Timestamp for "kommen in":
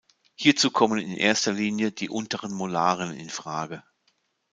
0.71-1.13